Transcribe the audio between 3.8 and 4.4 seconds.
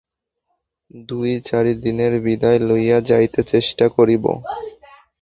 করিব।